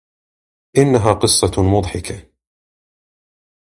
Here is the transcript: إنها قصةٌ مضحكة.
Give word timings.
إنها 0.77 1.13
قصةٌ 1.13 1.59
مضحكة. 1.63 2.31